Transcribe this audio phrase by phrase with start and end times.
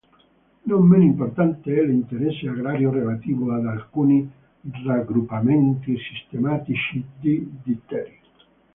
[0.65, 4.27] Non meno importante è l'interesse agrario relativo ad alcuni
[4.83, 8.19] raggruppamenti sistematici di ditteri.